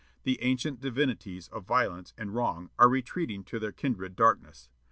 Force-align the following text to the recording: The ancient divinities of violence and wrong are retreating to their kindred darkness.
The 0.23 0.41
ancient 0.41 0.79
divinities 0.81 1.47
of 1.49 1.67
violence 1.67 2.11
and 2.17 2.33
wrong 2.33 2.71
are 2.79 2.89
retreating 2.89 3.43
to 3.43 3.59
their 3.59 3.71
kindred 3.71 4.15
darkness. 4.15 4.67